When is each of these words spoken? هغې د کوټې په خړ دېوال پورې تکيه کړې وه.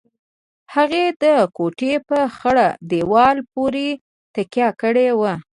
هغې 0.73 1.05
د 1.23 1.25
کوټې 1.57 1.93
په 2.07 2.19
خړ 2.37 2.57
دېوال 2.91 3.37
پورې 3.53 3.87
تکيه 4.33 4.69
کړې 4.81 5.07
وه. 5.19 5.33